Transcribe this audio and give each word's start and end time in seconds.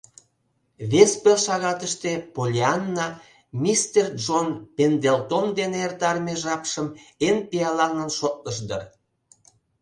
Вес 0.91 1.11
пел 1.21 1.37
шагатыште 1.45 2.11
Поллианна 2.35 3.07
мистер 3.63 4.05
Джон 4.19 4.47
Пендлетон 4.75 5.45
дене 5.59 5.77
эртарыме 5.87 6.33
жапшым 6.43 6.87
эн 7.27 7.37
пиаланлан 7.49 8.09
шотлыш 8.17 8.57
дыр. 8.67 8.83